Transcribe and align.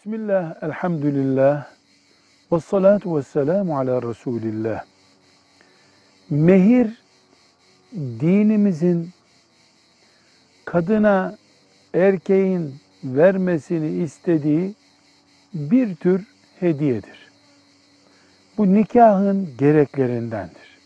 Bismillah, 0.00 0.62
elhamdülillah, 0.62 1.66
ve 2.52 2.60
salatu 2.60 3.16
ve 3.16 3.22
selamu 3.22 3.78
ala 3.78 4.02
Resulillah. 4.02 4.84
Mehir, 6.30 7.02
dinimizin 7.92 9.10
kadına 10.64 11.36
erkeğin 11.94 12.74
vermesini 13.04 14.02
istediği 14.02 14.74
bir 15.54 15.96
tür 15.96 16.26
hediyedir. 16.60 17.30
Bu 18.58 18.74
nikahın 18.74 19.48
gereklerindendir. 19.58 20.78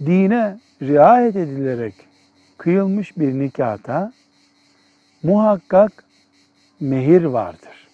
Dine 0.00 0.58
riayet 0.82 1.36
edilerek 1.36 1.94
kıyılmış 2.58 3.16
bir 3.16 3.32
nikahta 3.32 4.12
muhakkak 5.22 6.04
mehir 6.82 7.24
vardır. 7.24 7.88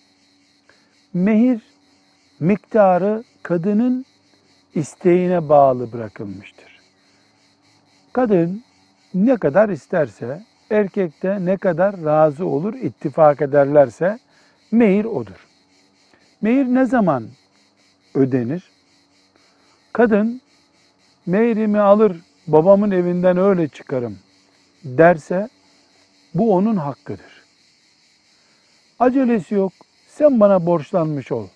Mehir 1.14 1.60
miktarı 2.40 3.24
kadının 3.42 4.04
isteğine 4.74 5.48
bağlı 5.48 5.92
bırakılmıştır. 5.92 6.80
Kadın 8.12 8.62
ne 9.14 9.36
kadar 9.36 9.68
isterse, 9.68 10.42
erkek 10.70 11.22
de 11.22 11.44
ne 11.44 11.56
kadar 11.56 12.04
razı 12.04 12.46
olur, 12.46 12.74
ittifak 12.74 13.42
ederlerse 13.42 14.18
mehir 14.70 15.04
odur. 15.04 15.46
Mehir 16.40 16.64
ne 16.64 16.84
zaman 16.84 17.28
ödenir? 18.14 18.70
Kadın 19.92 20.40
mehrimi 21.26 21.78
alır, 21.78 22.20
babamın 22.46 22.90
evinden 22.90 23.36
öyle 23.36 23.68
çıkarım 23.68 24.18
derse 24.84 25.48
bu 26.34 26.54
onun 26.54 26.76
hakkıdır. 26.76 27.37
Acelesi 28.98 29.54
yok, 29.54 29.72
sen 30.08 30.40
bana 30.40 30.66
borçlanmış 30.66 31.32
ol 31.32 31.48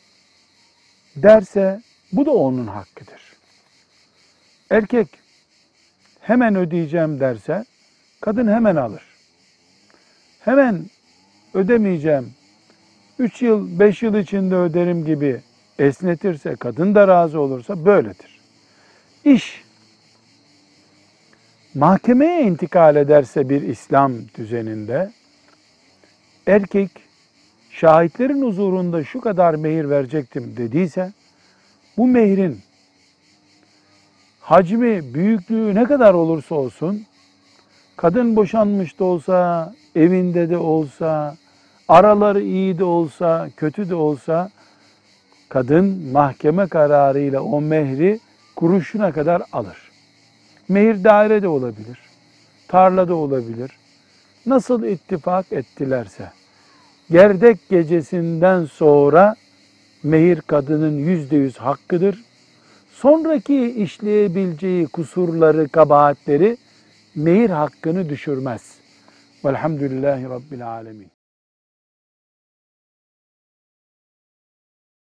derse 1.16 1.80
bu 2.12 2.26
da 2.26 2.30
onun 2.30 2.66
hakkıdır. 2.66 3.32
Erkek 4.70 5.08
hemen 6.20 6.56
ödeyeceğim 6.56 7.20
derse 7.20 7.64
kadın 8.20 8.48
hemen 8.48 8.76
alır. 8.76 9.02
Hemen 10.40 10.86
ödemeyeceğim, 11.54 12.32
3 13.18 13.42
yıl, 13.42 13.78
5 13.78 14.02
yıl 14.02 14.14
içinde 14.14 14.54
öderim 14.54 15.04
gibi 15.04 15.40
esnetirse, 15.78 16.56
kadın 16.56 16.94
da 16.94 17.08
razı 17.08 17.40
olursa 17.40 17.84
böyledir. 17.84 18.40
İş 19.24 19.64
mahkemeye 21.74 22.42
intikal 22.42 22.96
ederse 22.96 23.48
bir 23.48 23.62
İslam 23.62 24.12
düzeninde 24.34 25.12
erkek 26.46 27.01
şahitlerin 27.82 28.42
huzurunda 28.42 29.04
şu 29.04 29.20
kadar 29.20 29.54
mehir 29.54 29.90
verecektim 29.90 30.54
dediyse 30.56 31.12
bu 31.96 32.06
mehrin 32.06 32.60
hacmi, 34.40 35.14
büyüklüğü 35.14 35.74
ne 35.74 35.84
kadar 35.84 36.14
olursa 36.14 36.54
olsun 36.54 37.02
kadın 37.96 38.36
boşanmış 38.36 38.98
da 38.98 39.04
olsa, 39.04 39.72
evinde 39.96 40.50
de 40.50 40.56
olsa, 40.56 41.36
araları 41.88 42.42
iyi 42.42 42.78
de 42.78 42.84
olsa, 42.84 43.48
kötü 43.56 43.88
de 43.88 43.94
olsa 43.94 44.50
kadın 45.48 46.12
mahkeme 46.12 46.66
kararıyla 46.66 47.40
o 47.40 47.60
mehri 47.60 48.20
kuruşuna 48.56 49.12
kadar 49.12 49.42
alır. 49.52 49.90
Mehir 50.68 51.04
daire 51.04 51.42
de 51.42 51.48
olabilir, 51.48 51.98
tarlada 52.68 53.14
olabilir. 53.14 53.70
Nasıl 54.46 54.84
ittifak 54.84 55.52
ettilerse, 55.52 56.41
gerdek 57.10 57.68
gecesinden 57.70 58.64
sonra 58.64 59.34
mehir 60.02 60.40
kadının 60.40 60.98
yüzde 60.98 61.36
yüz 61.36 61.56
hakkıdır. 61.56 62.24
Sonraki 62.92 63.70
işleyebileceği 63.70 64.86
kusurları, 64.86 65.68
kabahatleri 65.68 66.56
mehir 67.14 67.50
hakkını 67.50 68.08
düşürmez. 68.08 68.78
Velhamdülillahi 69.44 70.24
Rabbil 70.24 70.68
Alemin. 70.68 71.21